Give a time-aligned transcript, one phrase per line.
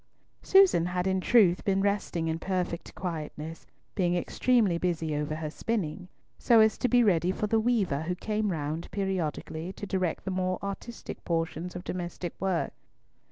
[0.41, 6.07] Susan had in truth been resting in perfect quietness, being extremely busy over her spinning,
[6.39, 10.31] so as to be ready for the weaver who came round periodically to direct the
[10.31, 12.73] more artistic portions of domestic work.